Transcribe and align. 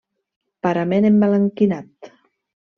Parament 0.67 1.07
emblanquinat. 1.11 2.13